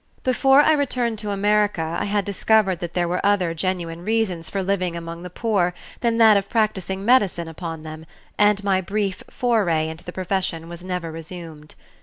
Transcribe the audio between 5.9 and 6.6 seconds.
than that of